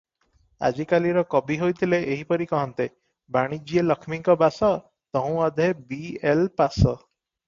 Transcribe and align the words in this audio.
ଆଜିକାଲିର 0.67 1.21
କବି 1.33 1.57
ହୋଇ 1.63 1.73
ଥିଲେ, 1.81 1.99
ଏହିପରି 2.15 2.47
କହନ୍ତେ 2.51 2.87
-''ବାଣିଜ୍ୟେ 2.93 3.83
ଲକ୍ଷ୍ମୀଙ୍କ 3.89 4.35
ବାସ, 4.45 4.71
ତହୁଁ 5.19 5.37
ଅଧେ 5.49 5.69
ବି 5.93 6.01
ଏଲ୍ 6.33 6.43
ପାଶ'' 6.63 6.97